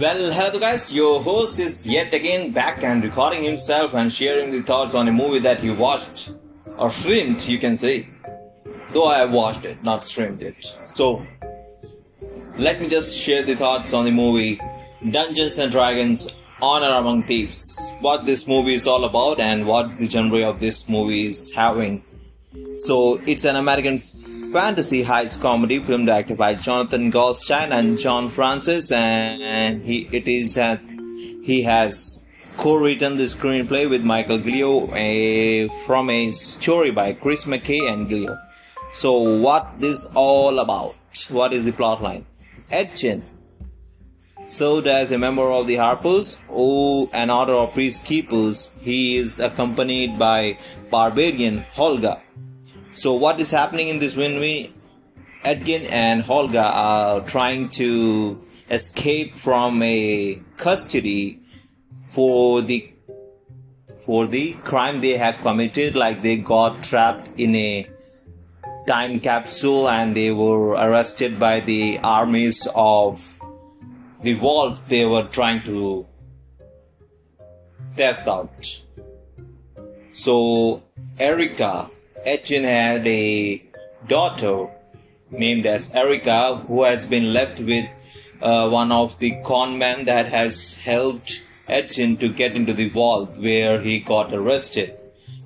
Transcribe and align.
Well, 0.00 0.32
hello 0.32 0.58
guys, 0.58 0.92
your 0.92 1.22
host 1.22 1.60
is 1.60 1.86
yet 1.86 2.12
again 2.12 2.50
back 2.50 2.82
and 2.82 3.00
recording 3.04 3.44
himself 3.44 3.94
and 3.94 4.12
sharing 4.12 4.50
the 4.50 4.60
thoughts 4.60 4.92
on 4.92 5.06
a 5.06 5.12
movie 5.12 5.38
that 5.38 5.60
he 5.60 5.70
watched 5.70 6.32
or 6.76 6.90
streamed, 6.90 7.46
you 7.46 7.58
can 7.58 7.76
say. 7.76 8.08
Though 8.92 9.06
I 9.06 9.18
have 9.18 9.32
watched 9.32 9.64
it, 9.64 9.84
not 9.84 10.02
streamed 10.02 10.42
it. 10.42 10.64
So, 10.88 11.24
let 12.58 12.80
me 12.80 12.88
just 12.88 13.24
share 13.24 13.44
the 13.44 13.54
thoughts 13.54 13.92
on 13.92 14.04
the 14.04 14.10
movie 14.10 14.60
Dungeons 15.08 15.60
and 15.60 15.70
Dragons 15.70 16.40
Honor 16.60 16.92
Among 16.96 17.22
Thieves. 17.22 17.92
What 18.00 18.26
this 18.26 18.48
movie 18.48 18.74
is 18.74 18.88
all 18.88 19.04
about 19.04 19.38
and 19.38 19.64
what 19.64 19.96
the 19.98 20.06
genre 20.06 20.42
of 20.42 20.58
this 20.58 20.88
movie 20.88 21.26
is 21.26 21.54
having. 21.54 22.02
So, 22.74 23.20
it's 23.28 23.44
an 23.44 23.54
American 23.54 23.98
fantasy 24.54 25.02
heist 25.02 25.40
comedy 25.42 25.80
film 25.80 26.04
directed 26.06 26.38
by 26.38 26.54
Jonathan 26.54 27.10
Goldstein 27.10 27.72
and 27.72 27.98
John 27.98 28.30
Francis, 28.30 28.92
and 28.92 29.82
he 29.82 30.08
it 30.12 30.28
is 30.28 30.56
uh, 30.56 30.76
he 31.42 31.62
has 31.62 32.30
co-written 32.56 33.16
the 33.16 33.24
screenplay 33.24 33.90
with 33.90 34.04
Michael 34.04 34.38
Gilio 34.38 34.94
a, 34.94 35.66
from 35.84 36.08
a 36.08 36.30
story 36.30 36.92
by 36.92 37.14
Chris 37.14 37.46
McKay 37.46 37.92
and 37.92 38.08
Gilio. 38.08 38.38
So, 38.92 39.18
what 39.40 39.80
this 39.80 40.06
all 40.14 40.60
about? 40.60 40.94
What 41.30 41.52
is 41.52 41.64
the 41.64 41.72
plot 41.72 42.00
line? 42.00 42.24
Edgin 42.70 43.24
served 44.46 44.86
as 44.86 45.10
a 45.10 45.18
member 45.18 45.50
of 45.50 45.66
the 45.66 45.76
Harpers, 45.76 46.44
or 46.48 47.08
an 47.12 47.28
order 47.28 47.54
of 47.54 47.74
peacekeepers. 47.74 48.80
He 48.80 49.16
is 49.16 49.40
accompanied 49.40 50.16
by 50.16 50.58
barbarian 50.92 51.64
Holga, 51.74 52.20
so 52.94 53.12
what 53.12 53.40
is 53.40 53.50
happening 53.50 53.88
in 53.88 53.98
this 53.98 54.16
movie? 54.16 54.72
Edgin 55.44 55.84
and 55.90 56.22
Holga 56.22 56.62
are 56.62 57.20
trying 57.22 57.68
to 57.70 58.40
escape 58.70 59.32
from 59.32 59.82
a 59.82 60.40
custody 60.56 61.40
for 62.08 62.62
the 62.62 62.88
for 64.06 64.28
the 64.28 64.52
crime 64.62 65.00
they 65.00 65.16
have 65.18 65.36
committed 65.38 65.96
like 65.96 66.22
they 66.22 66.36
got 66.36 66.82
trapped 66.84 67.28
in 67.36 67.54
a 67.56 67.86
time 68.86 69.18
capsule 69.18 69.88
and 69.88 70.14
they 70.14 70.30
were 70.30 70.70
arrested 70.70 71.38
by 71.38 71.58
the 71.60 71.98
armies 72.04 72.68
of 72.76 73.38
the 74.22 74.34
vault 74.34 74.80
they 74.88 75.04
were 75.04 75.24
trying 75.24 75.60
to 75.62 76.06
theft 77.96 78.28
out 78.28 78.82
so 80.12 80.82
Erica 81.18 81.90
Edgin 82.26 82.64
had 82.64 83.06
a 83.06 83.62
daughter 84.08 84.68
named 85.30 85.66
as 85.66 85.94
Erica 85.94 86.56
who 86.66 86.84
has 86.84 87.06
been 87.06 87.32
left 87.32 87.60
with 87.60 87.86
uh, 88.40 88.68
one 88.68 88.92
of 88.92 89.18
the 89.18 89.36
con 89.44 89.78
men 89.78 90.04
that 90.06 90.26
has 90.26 90.76
helped 90.76 91.46
Edgin 91.68 92.16
to 92.18 92.28
get 92.28 92.56
into 92.56 92.72
the 92.72 92.88
vault 92.88 93.36
where 93.36 93.80
he 93.80 94.00
got 94.00 94.32
arrested. 94.32 94.96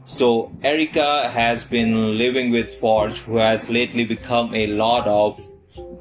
So 0.04 0.52
Erica 0.62 1.28
has 1.28 1.64
been 1.64 2.16
living 2.16 2.50
with 2.50 2.72
Forge 2.72 3.22
who 3.22 3.36
has 3.36 3.70
lately 3.70 4.04
become 4.04 4.54
a 4.54 4.66
lord 4.66 5.04
of 5.06 5.38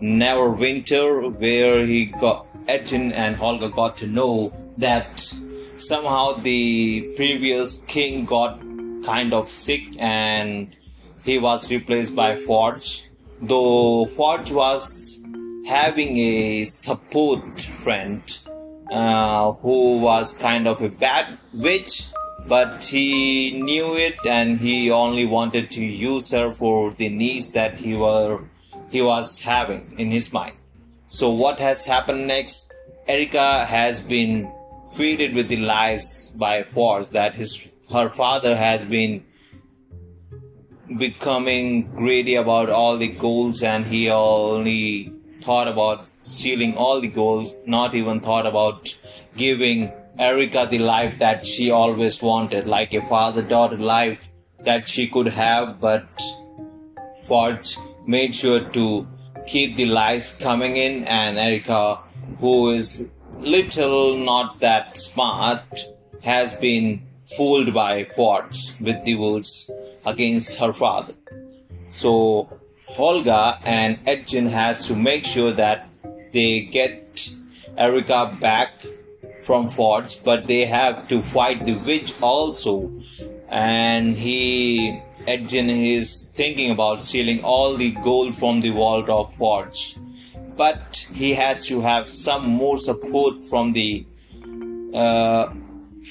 Neverwinter 0.02 1.34
where 1.40 1.86
he 1.86 2.06
got 2.06 2.46
Edgin 2.68 3.12
and 3.12 3.36
Holga 3.36 3.74
got 3.74 3.98
to 3.98 4.08
know 4.08 4.54
that 4.78 5.20
somehow 5.78 6.34
the 6.34 7.14
previous 7.16 7.84
king 7.86 8.26
got 8.26 8.60
kind 9.08 9.34
of 9.34 9.50
sick 9.50 9.84
and 10.00 10.76
he 11.24 11.40
was 11.40 11.72
replaced 11.72 12.16
by 12.16 12.38
Forge. 12.38 13.10
Though 13.42 14.06
Forge 14.06 14.52
was 14.52 15.24
having 15.68 16.18
a 16.18 16.66
support 16.66 17.62
friend 17.62 18.22
uh, 18.92 19.54
who 19.54 20.00
was 20.00 20.38
kind 20.38 20.68
of 20.68 20.82
a 20.82 20.90
bad 20.90 21.38
witch, 21.54 22.08
but 22.48 22.84
he 22.86 23.62
knew 23.62 23.96
it 23.96 24.18
and 24.26 24.60
he 24.60 24.92
only 24.92 25.26
wanted 25.26 25.72
to 25.72 25.84
use 25.84 26.32
her 26.32 26.54
for 26.54 26.92
the 26.92 27.10
needs 27.10 27.52
that 27.52 27.80
he 27.80 27.96
were 27.96 28.44
he 28.90 29.02
was 29.02 29.44
having 29.44 29.94
in 29.98 30.12
his 30.12 30.32
mind. 30.32 30.56
So 31.08 31.30
what 31.30 31.60
has 31.60 31.86
happened 31.86 32.28
next? 32.28 32.74
Erica 33.08 33.66
has 33.66 34.02
been 34.02 34.52
fed 34.96 35.34
with 35.34 35.50
the 35.50 35.58
lies 35.58 36.36
by 36.40 36.64
Forge 36.64 37.08
that 37.10 37.36
his 37.36 37.77
her 37.92 38.10
father 38.10 38.56
has 38.56 38.86
been 38.86 39.24
becoming 40.98 41.90
greedy 41.96 42.36
about 42.36 42.70
all 42.70 42.98
the 42.98 43.08
goals 43.08 43.64
and 43.64 43.86
he 43.86 44.10
only 44.10 45.14
thought 45.42 45.68
about 45.68 46.06
stealing 46.22 46.76
all 46.76 47.00
the 47.00 47.08
goals 47.08 47.56
not 47.66 47.96
even 47.96 48.20
thought 48.20 48.46
about 48.46 48.94
giving 49.36 49.92
erica 50.20 50.68
the 50.70 50.80
life 50.80 51.18
that 51.20 51.46
she 51.46 51.70
always 51.72 52.22
wanted 52.22 52.66
like 52.66 52.94
a 52.94 53.02
father 53.02 53.42
daughter 53.42 53.78
life 53.78 54.30
that 54.64 54.88
she 54.88 55.08
could 55.08 55.28
have 55.28 55.80
but 55.80 56.06
forge 57.24 57.76
made 58.06 58.34
sure 58.34 58.62
to 58.70 59.06
keep 59.46 59.76
the 59.76 59.86
lies 59.86 60.38
coming 60.42 60.78
in 60.78 61.04
and 61.06 61.38
erica 61.38 62.00
who 62.40 62.72
is 62.72 63.10
little 63.40 64.18
not 64.18 64.60
that 64.60 64.98
smart 64.98 65.86
has 66.22 66.56
been 66.56 67.07
fooled 67.36 67.74
by 67.74 68.04
Forge 68.04 68.80
with 68.80 69.04
the 69.04 69.16
words 69.16 69.72
against 70.06 70.60
her 70.60 70.74
father. 70.74 71.14
So 71.92 72.50
Holga 72.90 73.60
and 73.66 74.00
Edgin 74.06 74.48
has 74.50 74.88
to 74.88 74.96
make 74.96 75.26
sure 75.26 75.52
that 75.52 75.90
they 76.32 76.62
get 76.62 77.30
Erica 77.78 78.38
back 78.40 78.82
from 79.42 79.68
Forge, 79.70 80.24
but 80.24 80.48
they 80.48 80.66
have 80.66 81.08
to 81.08 81.22
fight 81.22 81.66
the 81.66 81.76
witch 81.76 82.14
also. 82.22 82.92
And 83.50 84.16
he 84.16 85.02
Edgin 85.28 85.70
is 85.70 86.32
thinking 86.36 86.72
about 86.72 87.02
stealing 87.02 87.44
all 87.44 87.76
the 87.76 87.92
gold 88.04 88.36
from 88.36 88.62
the 88.62 88.70
vault 88.70 89.10
of 89.10 89.34
Forge. 89.34 89.98
But 90.56 91.08
he 91.14 91.34
has 91.34 91.68
to 91.68 91.82
have 91.82 92.10
some 92.10 92.46
more 92.48 92.78
support 92.78 93.44
from 93.50 93.74
the 93.74 94.06
uh, 94.94 95.54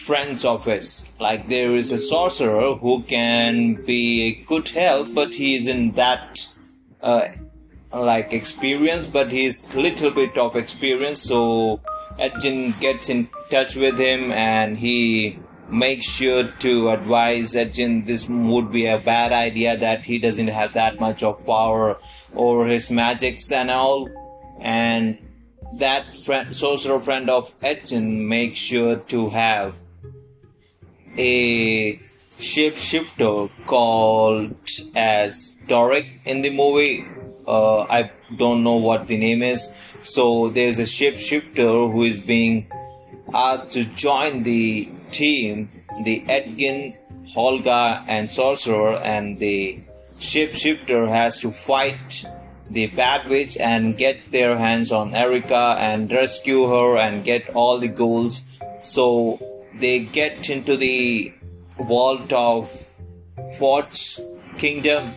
friends 0.05 0.45
of 0.45 0.65
his. 0.65 1.13
Like 1.19 1.49
there 1.49 1.73
is 1.73 1.91
a 1.93 1.99
sorcerer 1.99 2.75
who 2.75 3.03
can 3.03 3.85
be 3.85 4.23
a 4.23 4.45
good 4.45 4.69
help, 4.69 5.15
but 5.15 5.35
he 5.35 5.57
isn't 5.57 5.97
that 5.97 6.47
uh, 7.01 7.29
like 7.93 8.33
experienced, 8.33 9.13
but 9.13 9.33
he's 9.33 9.75
little 9.75 10.11
bit 10.11 10.37
of 10.37 10.57
experience. 10.57 11.23
So 11.23 11.81
Edgin 12.19 12.79
gets 12.81 13.09
in 13.09 13.29
touch 13.51 13.77
with 13.77 13.99
him 13.99 14.33
and 14.33 14.77
he 14.77 15.39
makes 15.69 16.07
sure 16.07 16.45
to 16.45 16.91
advise 16.91 17.55
Edgin 17.55 18.07
this 18.07 18.29
would 18.29 18.71
be 18.71 18.87
a 18.87 18.99
bad 18.99 19.33
idea 19.33 19.77
that 19.77 20.05
he 20.05 20.19
doesn't 20.19 20.49
have 20.49 20.75
that 20.75 21.01
much 21.01 21.23
of 21.23 21.45
power 21.45 21.99
over 22.35 22.67
his 22.67 22.91
magics 22.91 23.51
and 23.51 23.71
all 23.71 24.09
and 24.61 25.19
that 25.75 26.15
friend, 26.15 26.55
sorcerer 26.55 27.01
friend 27.01 27.29
of 27.29 27.51
Edgin 27.63 28.29
makes 28.29 28.59
sure 28.59 28.97
to 28.97 29.29
have 29.31 29.75
a 31.17 32.01
shapeshifter 32.39 33.51
called 33.67 34.55
as 34.95 35.63
Doric 35.67 36.07
in 36.25 36.43
the 36.43 36.51
movie. 36.51 37.07
Uh, 37.47 37.83
I 37.83 38.11
don't 38.37 38.63
know 38.63 38.75
what 38.77 39.07
the 39.07 39.17
name 39.17 39.43
is. 39.43 39.75
So 40.03 40.51
there's 40.51 40.79
a 40.79 40.85
shapeshifter 40.85 41.93
who 41.93 42.03
is 42.03 42.21
being 42.21 42.71
asked 43.35 43.73
to 43.73 43.85
join 43.85 44.43
the 44.43 44.91
team, 45.11 45.71
the 46.03 46.25
Edgin, 46.29 46.97
Holga, 47.35 48.05
and 48.09 48.31
Sorcerer, 48.31 48.97
and 48.97 49.39
the 49.39 49.81
shapeshifter 50.19 51.09
has 51.09 51.41
to 51.41 51.51
fight 51.51 52.25
the 52.71 52.89
Bad 52.89 53.29
Witch 53.29 53.57
and 53.59 53.97
get 53.97 54.33
their 54.33 54.57
hands 54.57 54.91
on 54.91 55.15
Erica 55.15 55.77
and 55.79 56.11
rescue 56.11 56.67
her 56.69 56.97
and 56.97 57.25
get 57.25 57.49
all 57.51 57.79
the 57.79 57.89
goals. 57.89 58.47
So 58.83 59.39
they 59.79 60.01
get 60.01 60.51
into 60.51 60.77
the 60.77 61.33
vault 61.79 62.33
of 62.33 62.71
Forge 63.59 64.19
Kingdom, 64.59 65.15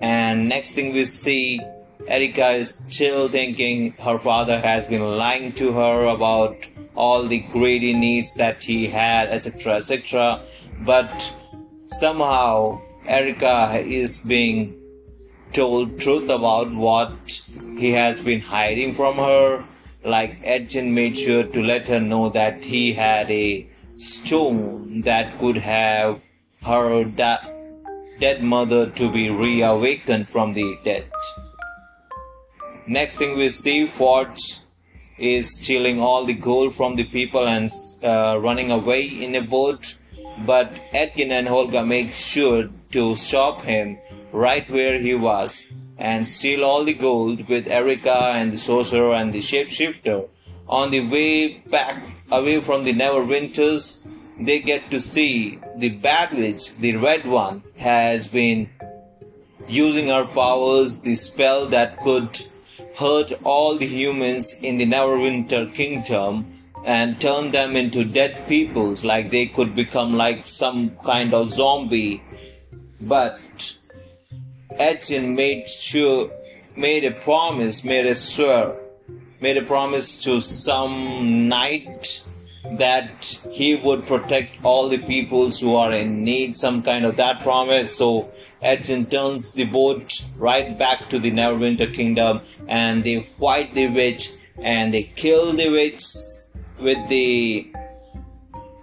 and 0.00 0.48
next 0.48 0.72
thing 0.72 0.94
we 0.94 1.04
see, 1.04 1.60
Erica 2.08 2.48
is 2.50 2.74
still 2.74 3.28
thinking 3.28 3.92
her 4.02 4.18
father 4.18 4.58
has 4.60 4.86
been 4.86 5.18
lying 5.18 5.52
to 5.52 5.72
her 5.72 6.06
about 6.06 6.66
all 6.94 7.26
the 7.26 7.40
greedy 7.40 7.92
needs 7.92 8.34
that 8.34 8.64
he 8.64 8.86
had, 8.86 9.28
etc. 9.28 9.76
etc. 9.76 10.40
But 10.84 11.36
somehow 11.88 12.80
Erica 13.06 13.82
is 13.84 14.18
being 14.18 14.76
told 15.52 16.00
truth 16.00 16.30
about 16.30 16.72
what 16.72 17.42
he 17.78 17.92
has 17.92 18.20
been 18.20 18.40
hiding 18.40 18.94
from 18.94 19.16
her 19.16 19.64
like 20.04 20.40
Edgin 20.44 20.94
made 20.94 21.16
sure 21.16 21.44
to 21.44 21.62
let 21.62 21.88
her 21.88 22.00
know 22.00 22.30
that 22.30 22.64
he 22.64 22.92
had 22.94 23.30
a 23.30 23.66
stone 23.96 25.02
that 25.02 25.38
could 25.38 25.56
have 25.56 26.20
her 26.62 27.04
da- 27.04 27.46
dead 28.18 28.42
mother 28.42 28.88
to 28.90 29.12
be 29.12 29.30
reawakened 29.30 30.28
from 30.28 30.52
the 30.52 30.78
dead. 30.84 31.10
Next 32.86 33.16
thing 33.16 33.36
we 33.36 33.48
see, 33.50 33.86
Forge 33.86 34.60
is 35.18 35.56
stealing 35.56 36.00
all 36.00 36.24
the 36.24 36.34
gold 36.34 36.74
from 36.74 36.96
the 36.96 37.04
people 37.04 37.46
and 37.46 37.70
uh, 38.02 38.38
running 38.40 38.70
away 38.70 39.02
in 39.02 39.34
a 39.34 39.42
boat. 39.42 39.94
But 40.46 40.72
Edgin 40.92 41.30
and 41.30 41.46
Holga 41.46 41.86
make 41.86 42.12
sure 42.12 42.70
to 42.92 43.14
stop 43.16 43.62
him 43.62 43.98
right 44.32 44.68
where 44.70 44.98
he 44.98 45.14
was 45.14 45.72
and 46.00 46.26
steal 46.26 46.64
all 46.64 46.82
the 46.82 46.94
gold 46.94 47.46
with 47.46 47.68
Erica 47.68 48.32
and 48.34 48.50
the 48.52 48.58
sorcerer 48.58 49.14
and 49.14 49.34
the 49.34 49.40
shapeshifter. 49.40 50.26
On 50.66 50.90
the 50.90 51.00
way 51.00 51.58
back 51.58 52.02
away 52.32 52.60
from 52.62 52.84
the 52.84 52.94
Neverwinters, 52.94 54.06
they 54.40 54.60
get 54.60 54.90
to 54.90 54.98
see 54.98 55.58
the 55.76 55.90
bad 55.90 56.32
witch, 56.32 56.76
the 56.78 56.96
red 56.96 57.26
one, 57.26 57.62
has 57.76 58.26
been 58.26 58.70
using 59.68 60.08
her 60.08 60.24
powers, 60.24 61.02
the 61.02 61.14
spell 61.14 61.66
that 61.66 61.98
could 61.98 62.30
hurt 62.98 63.32
all 63.44 63.76
the 63.76 63.86
humans 63.86 64.58
in 64.62 64.78
the 64.78 64.86
Neverwinter 64.86 65.72
Kingdom 65.74 66.46
and 66.84 67.20
turn 67.20 67.50
them 67.50 67.76
into 67.76 68.04
dead 68.04 68.48
peoples, 68.48 69.04
like 69.04 69.28
they 69.28 69.46
could 69.46 69.76
become 69.76 70.14
like 70.14 70.46
some 70.46 70.96
kind 71.04 71.34
of 71.34 71.52
zombie. 71.52 72.22
But 73.02 73.38
Edgin 74.80 75.36
made 75.36 75.68
sure, 75.68 76.30
made 76.74 77.04
a 77.04 77.10
promise, 77.10 77.84
made 77.84 78.06
a 78.06 78.14
swear, 78.14 78.80
made 79.38 79.58
a 79.58 79.62
promise 79.62 80.16
to 80.24 80.40
some 80.40 81.48
knight 81.48 82.26
that 82.78 83.10
he 83.52 83.74
would 83.74 84.06
protect 84.06 84.52
all 84.64 84.88
the 84.88 84.96
peoples 84.96 85.60
who 85.60 85.76
are 85.76 85.92
in 85.92 86.24
need, 86.24 86.56
some 86.56 86.82
kind 86.82 87.04
of 87.04 87.16
that 87.16 87.42
promise. 87.42 87.94
So 87.94 88.30
Edgin 88.62 89.04
turns 89.04 89.52
the 89.52 89.64
boat 89.64 90.24
right 90.38 90.78
back 90.78 91.10
to 91.10 91.18
the 91.18 91.30
Neverwinter 91.30 91.92
Kingdom 91.92 92.40
and 92.66 93.04
they 93.04 93.20
fight 93.20 93.74
the 93.74 93.88
witch 93.88 94.30
and 94.62 94.94
they 94.94 95.02
kill 95.02 95.52
the 95.52 95.68
witch 95.68 96.02
with 96.78 97.06
the 97.10 97.70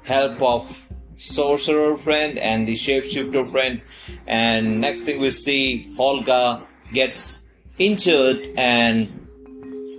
help 0.03 0.39
of 0.43 0.91
sorcerer 1.17 1.97
friend 1.97 2.37
and 2.37 2.67
the 2.67 2.73
shapeshifter 2.73 3.49
friend 3.49 3.81
and 4.27 4.81
next 4.81 5.01
thing 5.01 5.19
we 5.19 5.31
see 5.31 5.93
Holga 5.97 6.61
gets 6.93 7.53
injured 7.77 8.49
and 8.57 9.27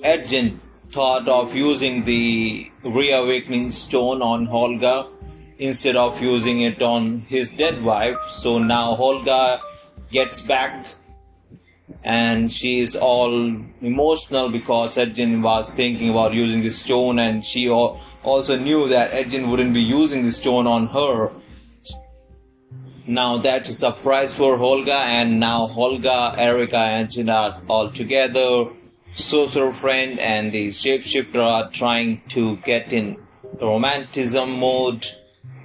Edgin 0.04 0.60
thought 0.92 1.28
of 1.28 1.54
using 1.54 2.04
the 2.04 2.70
reawakening 2.82 3.70
stone 3.70 4.22
on 4.22 4.46
Holga 4.46 5.08
instead 5.58 5.96
of 5.96 6.20
using 6.22 6.60
it 6.60 6.82
on 6.82 7.20
his 7.22 7.50
dead 7.50 7.82
wife. 7.82 8.18
So 8.28 8.58
now 8.58 8.94
Holga 8.96 9.60
gets 10.10 10.40
back 10.40 10.86
and 12.04 12.50
she 12.50 12.80
is 12.80 12.96
all 12.96 13.32
emotional 13.80 14.50
because 14.50 14.96
Edgin 14.96 15.42
was 15.42 15.70
thinking 15.72 16.10
about 16.10 16.34
using 16.34 16.60
the 16.60 16.70
stone 16.70 17.18
and 17.18 17.44
she 17.44 17.68
also 17.68 18.58
knew 18.58 18.88
that 18.88 19.12
Edgin 19.12 19.50
wouldn't 19.50 19.74
be 19.74 19.82
using 19.82 20.22
the 20.22 20.32
stone 20.32 20.66
on 20.66 20.86
her. 20.88 21.30
Now 23.08 23.38
that's 23.38 23.70
a 23.70 23.72
surprise 23.72 24.36
for 24.36 24.58
Holga 24.58 24.90
and 24.90 25.40
now 25.40 25.66
Holga, 25.66 26.36
Erica 26.36 26.76
and 26.76 27.08
Edgin 27.08 27.30
all 27.66 27.88
together. 27.88 28.66
Sorcerer 29.14 29.72
friend 29.72 30.18
and 30.20 30.52
the 30.52 30.68
shapeshifter 30.68 31.42
are 31.42 31.70
trying 31.70 32.20
to 32.28 32.58
get 32.58 32.92
in 32.92 33.16
romanticism 33.62 34.60
mode 34.60 35.06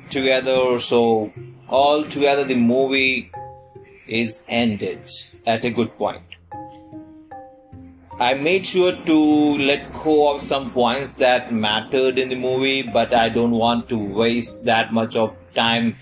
together 0.09 0.79
so 0.79 1.33
all 1.67 2.03
together 2.03 2.45
the 2.45 2.55
movie 2.55 3.29
is 4.07 4.45
ended 4.47 5.01
at 5.45 5.65
a 5.65 5.69
good 5.69 5.97
point. 5.97 6.23
I 8.21 8.35
made 8.35 8.65
sure 8.65 8.95
to 8.95 9.57
let 9.57 9.91
go 9.91 10.33
of 10.33 10.41
some 10.41 10.71
points 10.71 11.11
that 11.23 11.51
mattered 11.51 12.17
in 12.17 12.29
the 12.29 12.37
movie, 12.37 12.83
but 12.83 13.13
I 13.13 13.27
don't 13.27 13.51
want 13.51 13.89
to 13.89 13.97
waste 13.97 14.63
that 14.63 14.93
much 14.93 15.17
of 15.17 15.35
time 15.55 15.97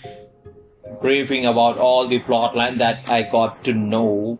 briefing 1.01 1.45
about 1.45 1.77
all 1.77 2.07
the 2.07 2.19
plotline 2.19 2.77
that 2.77 3.09
I 3.09 3.23
got 3.23 3.63
to 3.65 3.73
know. 3.73 4.39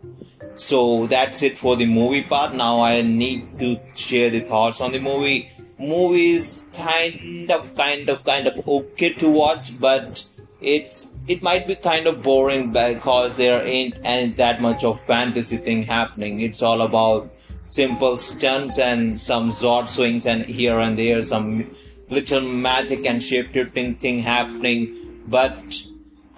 So 0.54 1.06
that's 1.06 1.42
it 1.42 1.58
for 1.58 1.76
the 1.76 1.86
movie 1.86 2.22
part. 2.22 2.54
Now 2.54 2.80
I 2.80 3.00
need 3.02 3.58
to 3.58 3.78
share 3.94 4.30
the 4.30 4.40
thoughts 4.40 4.80
on 4.80 4.92
the 4.92 5.00
movie. 5.00 5.50
Movie 5.78 6.32
is 6.32 6.72
kind 6.76 7.50
of, 7.50 7.74
kind 7.74 8.08
of, 8.08 8.22
kind 8.24 8.46
of 8.46 8.68
okay 8.68 9.14
to 9.14 9.28
watch, 9.28 9.80
but 9.80 10.26
it's 10.60 11.18
it 11.26 11.42
might 11.42 11.66
be 11.66 11.74
kind 11.74 12.06
of 12.06 12.22
boring 12.22 12.72
because 12.72 13.36
there 13.36 13.64
ain't 13.66 13.98
ain't 14.04 14.36
that 14.36 14.60
much 14.60 14.84
of 14.84 15.00
fantasy 15.00 15.56
thing 15.56 15.82
happening. 15.82 16.40
It's 16.40 16.62
all 16.62 16.82
about 16.82 17.32
simple 17.64 18.16
stunts 18.16 18.78
and 18.78 19.20
some 19.20 19.50
Zord 19.50 19.88
swings 19.88 20.26
and 20.26 20.44
here 20.44 20.78
and 20.78 20.96
there 20.98 21.22
some 21.22 21.74
little 22.10 22.40
magic 22.40 23.06
and 23.06 23.22
shape-shifting 23.22 23.96
thing 23.96 24.18
happening. 24.18 25.22
But 25.26 25.82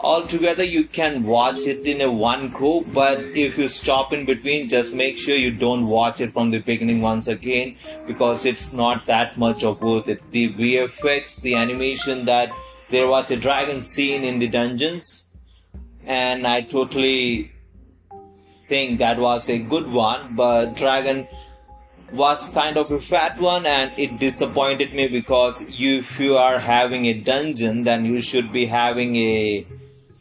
altogether 0.05 0.65
you 0.65 0.85
can 0.85 1.23
watch 1.25 1.67
it 1.67 1.89
in 1.89 2.01
a 2.03 2.11
one 2.11 2.51
go 2.51 2.83
but 2.97 3.21
if 3.43 3.57
you 3.57 3.67
stop 3.69 4.13
in 4.13 4.25
between 4.27 4.69
just 4.69 4.95
make 4.95 5.17
sure 5.17 5.35
you 5.35 5.51
don't 5.51 5.87
watch 5.87 6.21
it 6.21 6.31
from 6.31 6.51
the 6.51 6.59
beginning 6.59 7.01
once 7.01 7.27
again 7.27 7.75
because 8.07 8.45
it's 8.45 8.73
not 8.73 9.07
that 9.07 9.39
much 9.39 9.65
of 9.65 9.81
worth 9.81 10.09
it. 10.09 10.21
The 10.31 10.53
vfx 10.53 11.41
the 11.41 11.55
animation 11.55 12.27
that 12.27 12.51
there 12.91 13.09
was 13.09 13.31
a 13.31 13.37
dragon 13.37 13.81
scene 13.81 14.25
in 14.25 14.39
the 14.39 14.49
dungeons 14.49 15.35
and 16.07 16.47
i 16.47 16.61
totally 16.61 17.51
think 18.69 18.99
that 18.99 19.19
was 19.19 19.49
a 19.49 19.59
good 19.59 19.91
one 19.91 20.35
but 20.37 20.77
dragon 20.77 21.27
was 22.13 22.49
kind 22.51 22.77
of 22.77 22.91
a 22.91 23.01
fat 23.01 23.41
one 23.41 23.65
and 23.67 23.91
it 23.99 24.19
disappointed 24.19 24.93
me 24.95 25.09
because 25.09 25.65
if 25.69 26.21
you 26.21 26.37
are 26.37 26.59
having 26.59 27.07
a 27.07 27.15
dungeon 27.15 27.83
then 27.85 28.05
you 28.05 28.21
should 28.21 28.53
be 28.53 28.67
having 28.67 29.17
a 29.17 29.67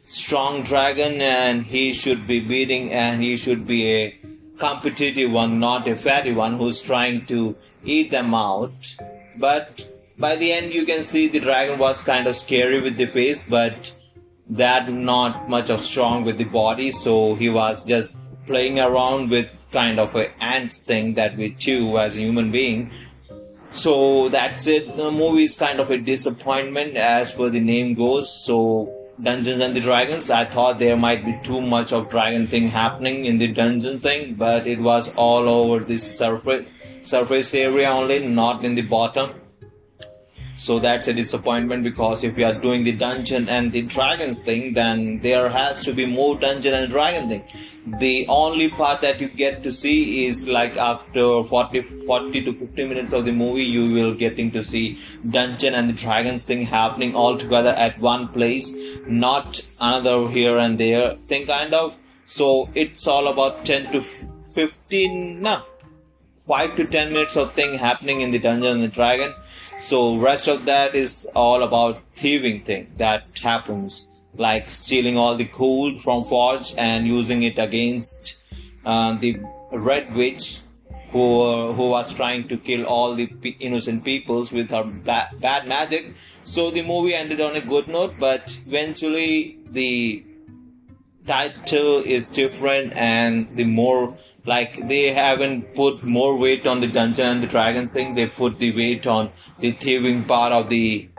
strong 0.06 0.64
dragon 0.64 1.22
and 1.22 1.64
he 1.64 1.94
should 1.94 2.28
be 2.28 2.42
beating 2.42 2.92
and 2.92 3.22
he 3.22 3.38
should 3.38 3.66
be 3.66 3.90
a 3.90 4.20
competitive 4.58 5.32
one 5.32 5.60
not 5.60 5.88
a 5.88 5.96
fatty 5.96 6.34
one 6.34 6.58
who's 6.58 6.82
trying 6.82 7.26
to 7.26 7.56
eat 7.86 8.12
them 8.12 8.34
out. 8.36 8.96
But 9.38 9.88
by 10.20 10.36
the 10.36 10.52
end 10.52 10.74
you 10.74 10.86
can 10.86 11.06
see 11.06 11.30
the 11.30 11.40
dragon 11.40 11.80
was 11.80 12.04
kind 12.04 12.28
of 12.28 12.36
scary 12.36 12.82
with 12.82 12.98
the 12.98 13.06
face 13.06 13.48
but 13.50 13.96
that 14.50 14.92
not 14.92 15.50
much 15.50 15.70
of 15.70 15.80
strong 15.80 16.26
with 16.26 16.38
the 16.38 16.44
body. 16.44 16.92
So 16.92 17.36
he 17.36 17.50
was 17.50 17.86
just 17.86 18.46
playing 18.46 18.80
around 18.80 19.30
with 19.30 19.68
kind 19.72 20.02
of 20.02 20.16
a 20.16 20.30
ants 20.44 20.80
thing 20.80 21.14
that 21.14 21.38
we 21.38 21.54
chew 21.54 21.98
as 21.98 22.18
a 22.18 22.20
human 22.20 22.52
being. 22.52 22.92
So 23.72 24.28
that's 24.28 24.68
it. 24.68 24.98
The 24.98 25.12
movie 25.12 25.46
is 25.46 25.56
kind 25.56 25.80
of 25.80 25.90
a 25.92 25.98
disappointment 25.98 26.98
as 26.98 27.32
per 27.32 27.50
the 27.50 27.62
name 27.62 27.94
goes. 27.94 28.30
So 28.46 29.03
dungeons 29.22 29.60
and 29.60 29.76
the 29.76 29.80
dragons. 29.80 30.30
I 30.30 30.46
thought 30.46 30.80
there 30.80 30.98
might 30.98 31.24
be 31.24 31.38
too 31.44 31.62
much 31.62 31.94
of 31.94 32.10
dragon 32.10 32.48
thing 32.48 32.68
happening 32.68 33.26
in 33.26 33.38
the 33.38 33.48
dungeon 33.48 34.00
thing 34.00 34.36
but 34.36 34.68
it 34.68 34.80
was 34.80 35.14
all 35.16 35.48
over 35.50 35.84
the 35.84 35.98
surface 35.98 36.66
surface 37.04 37.54
area 37.54 37.90
only 37.90 38.20
not 38.26 38.64
in 38.64 38.76
the 38.76 38.82
bottom 38.82 39.32
so 40.56 40.78
that's 40.78 41.08
a 41.08 41.14
disappointment 41.14 41.84
because 41.84 42.24
if 42.24 42.38
you 42.38 42.46
are 42.46 42.54
doing 42.54 42.84
the 42.84 42.92
dungeon 42.92 43.50
and 43.50 43.72
the 43.72 43.82
dragons 43.82 44.40
thing 44.40 44.74
then 44.74 45.20
there 45.20 45.50
has 45.50 45.84
to 45.86 45.94
be 45.94 46.06
more 46.06 46.38
dungeon 46.38 46.74
and 46.76 46.92
dragon 46.92 47.28
thing. 47.28 47.44
The 48.00 48.28
only 48.30 48.70
part 48.70 49.02
that 49.02 49.20
you 49.20 49.28
get 49.28 49.64
to 49.64 49.72
see 49.72 50.26
is 50.26 50.48
like 50.48 50.78
after 50.78 51.44
40 51.44 51.82
40 51.82 52.46
to 52.46 52.54
50 52.54 52.86
minutes 52.86 53.14
of 53.14 53.26
the 53.26 53.32
movie 53.32 53.64
you 53.64 53.92
will 53.94 54.14
getting 54.14 54.52
to 54.52 54.64
see 54.64 55.00
dungeon 55.30 55.74
and 55.74 55.90
the 55.90 55.94
dragons 55.94 56.46
thing 56.46 56.62
happening 56.62 57.16
all 57.16 57.36
together 57.36 57.72
at 57.72 58.00
one 58.00 58.28
place 58.28 58.74
not 59.08 59.60
another 59.82 60.30
here 60.30 60.58
and 60.58 60.78
there 60.78 61.16
thing 61.28 61.48
kind 61.48 61.74
of. 61.74 61.98
So 62.26 62.70
it's 62.74 63.08
all 63.08 63.28
about 63.28 63.66
10 63.66 63.92
to 63.92 64.02
15 64.02 65.42
no 65.42 65.64
5 66.48 66.76
to 66.76 66.86
10 66.86 67.12
minutes 67.12 67.36
of 67.38 67.54
thing 67.54 67.78
happening 67.78 68.22
in 68.22 68.32
the 68.32 68.40
dungeon 68.40 68.72
and 68.72 68.84
the 68.84 68.88
dragon 68.88 69.34
so 69.84 70.18
rest 70.18 70.48
of 70.48 70.66
that 70.66 70.96
is 70.96 71.28
all 71.36 71.62
about 71.62 72.02
thieving 72.16 72.62
thing 72.62 72.92
that 72.98 73.26
happens, 73.44 74.08
like 74.36 74.70
stealing 74.70 75.18
all 75.18 75.36
the 75.36 75.44
gold 75.44 76.02
from 76.02 76.24
Forge 76.24 76.74
and 76.78 77.06
using 77.06 77.44
it 77.44 77.60
against 77.60 78.54
uh, 78.86 79.12
the 79.14 79.40
Red 79.74 80.16
Witch, 80.16 80.62
who 81.12 81.42
uh, 81.42 81.74
who 81.74 81.90
was 81.90 82.14
trying 82.14 82.48
to 82.48 82.58
kill 82.58 82.86
all 82.86 83.14
the 83.14 83.28
innocent 83.60 84.06
peoples 84.06 84.54
with 84.54 84.72
her 84.72 84.86
bad, 84.86 85.42
bad 85.42 85.68
magic. 85.68 86.14
So 86.46 86.72
the 86.72 86.82
movie 86.82 87.14
ended 87.14 87.42
on 87.42 87.58
a 87.58 87.62
good 87.62 87.90
note, 87.90 88.16
but 88.20 88.58
eventually 88.66 89.58
the 89.70 90.24
title 91.26 92.04
is 92.06 92.28
different 92.28 92.94
and 92.94 93.56
the 93.56 93.64
more 93.64 94.18
like 94.46 94.88
they 94.88 95.14
haven't 95.14 95.74
put 95.74 96.04
more 96.04 96.38
weight 96.38 96.68
on 96.68 96.82
the 96.82 96.88
dungeon 96.88 97.28
and 97.28 97.44
the 97.44 97.48
dragon 97.48 97.88
thing. 97.90 98.14
They 98.14 98.28
put 98.28 98.60
the 98.60 98.76
weight 98.76 99.08
on 99.08 99.32
the 99.60 99.72
thieving 99.72 100.26
part 100.26 100.52
of 100.52 100.70
the 100.70 101.10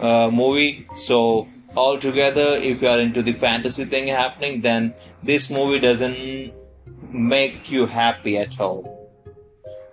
uh, 0.00 0.30
movie. 0.32 0.86
So 0.94 1.48
altogether 1.76 2.58
if 2.62 2.80
you 2.80 2.88
are 2.88 2.98
into 2.98 3.22
the 3.22 3.32
fantasy 3.32 3.84
thing 3.84 4.06
happening 4.06 4.62
then 4.62 4.94
this 5.22 5.50
movie 5.50 5.78
doesn't 5.78 6.52
make 7.12 7.70
you 7.70 7.86
happy 7.86 8.38
at 8.38 8.58
all 8.58 8.95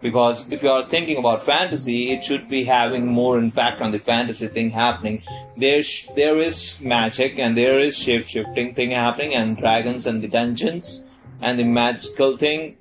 because 0.04 0.52
if 0.52 0.62
you 0.62 0.70
are 0.70 0.86
thinking 0.86 1.18
about 1.18 1.44
fantasy 1.44 2.12
it 2.12 2.24
should 2.24 2.50
be 2.50 2.66
having 2.66 3.08
more 3.08 3.38
impact 3.40 3.82
on 3.82 3.92
the 3.92 4.00
fantasy 4.00 4.48
thing 4.48 4.70
happening. 4.70 5.24
There 5.58 5.82
sh- 5.82 6.08
there 6.16 6.38
is 6.38 6.80
magic 6.82 7.40
and 7.40 7.58
there 7.58 7.80
is 7.80 7.98
shape 7.98 8.26
shifting 8.26 8.76
thing 8.76 8.92
happening 8.92 9.34
and 9.34 9.58
dragons 9.58 10.06
and 10.06 10.22
the 10.22 10.28
dungeons 10.28 11.10
and 11.42 11.58
the 11.58 11.64
magical 11.64 12.36
thing 12.38 12.76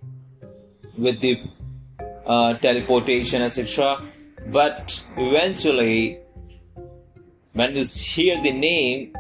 with 0.98 1.20
the 1.20 1.40
uh, 2.26 2.54
teleportation 2.54 3.40
etc 3.42 4.02
but 4.48 5.04
eventually 5.16 6.18
when 7.52 7.76
you 7.76 7.84
hear 7.84 8.42
the 8.42 8.52
name 8.52 9.14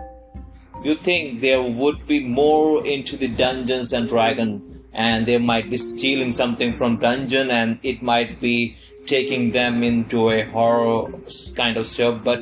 you 0.84 0.94
think 0.96 1.40
there 1.40 1.62
would 1.62 2.06
be 2.06 2.20
more 2.20 2.84
into 2.84 3.16
the 3.16 3.28
dungeons 3.28 3.92
and 3.92 4.08
dragon 4.08 4.71
and 4.92 5.26
they 5.26 5.38
might 5.38 5.70
be 5.70 5.78
stealing 5.78 6.32
something 6.32 6.74
from 6.74 6.98
dungeon 6.98 7.50
and 7.50 7.78
it 7.82 8.02
might 8.02 8.40
be 8.40 8.76
taking 9.06 9.50
them 9.50 9.82
into 9.82 10.30
a 10.30 10.42
horror 10.42 11.10
kind 11.56 11.76
of 11.76 11.86
stuff 11.86 12.22
but 12.22 12.40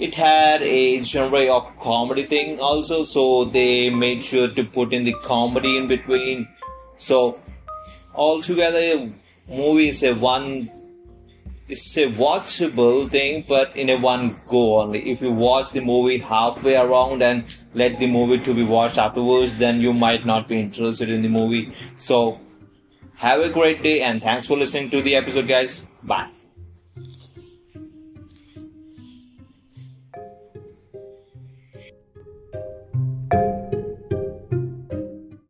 it 0.00 0.14
had 0.14 0.62
a 0.62 1.02
genre 1.02 1.44
of 1.54 1.78
comedy 1.78 2.22
thing 2.22 2.58
also 2.58 3.02
so 3.02 3.44
they 3.44 3.90
made 3.90 4.24
sure 4.24 4.48
to 4.48 4.64
put 4.64 4.94
in 4.94 5.04
the 5.04 5.14
comedy 5.22 5.76
in 5.76 5.88
between. 5.88 6.48
So 6.96 7.38
altogether 8.14 9.10
movie 9.46 9.88
is 9.90 10.02
a 10.02 10.14
one 10.14 10.70
it's 11.70 11.96
a 11.96 12.06
watchable 12.08 13.10
thing 13.10 13.44
but 13.48 13.76
in 13.76 13.90
a 13.90 13.96
one 13.96 14.40
go 14.48 14.80
only. 14.80 15.10
If 15.10 15.22
you 15.22 15.32
watch 15.32 15.70
the 15.70 15.80
movie 15.80 16.18
halfway 16.18 16.76
around 16.76 17.22
and 17.22 17.44
let 17.74 17.98
the 17.98 18.10
movie 18.10 18.42
to 18.44 18.54
be 18.54 18.64
watched 18.64 18.98
afterwards 18.98 19.58
then 19.58 19.80
you 19.80 19.92
might 19.92 20.26
not 20.26 20.48
be 20.48 20.58
interested 20.58 21.10
in 21.10 21.22
the 21.22 21.28
movie. 21.28 21.72
So 21.96 22.40
have 23.16 23.40
a 23.40 23.50
great 23.50 23.82
day 23.82 24.02
and 24.02 24.22
thanks 24.22 24.46
for 24.46 24.56
listening 24.56 24.90
to 24.90 25.02
the 25.02 25.16
episode 25.16 25.48
guys. 25.48 25.82
Bye 26.02 26.39